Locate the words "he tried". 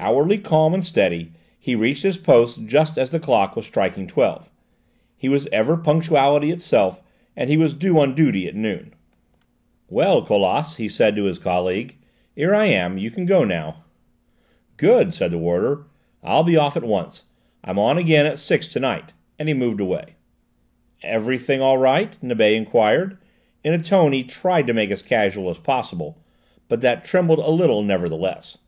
24.10-24.66